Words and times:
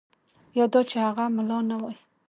یا 0.57 0.65
دا 0.73 0.81
چې 0.89 0.97
هغه 1.05 1.23
ملا 1.35 1.59
نه 1.69 1.75
وای. 1.81 1.95